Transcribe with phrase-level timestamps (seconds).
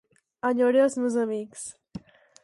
[0.47, 1.67] Enyore els meus amics.